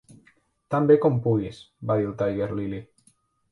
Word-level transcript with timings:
"Tan 0.75 0.87
bé 0.91 0.95
com 1.03 1.19
puguis" 1.27 1.61
va 1.93 1.99
dir 2.01 2.09
el 2.11 2.17
Tiger-lily. 2.25 2.83